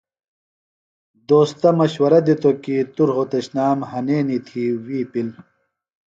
دوستہ 1.29 1.69
مشورہ 1.79 2.19
دِتوۡ 2.25 2.57
کیۡ 2.63 2.83
توۡ 2.95 3.07
رھوتشنام 3.09 3.77
ہنینیۡ 3.91 4.43
تھی 4.47 4.63
وی 4.85 4.99
پِل۔ 5.11 5.29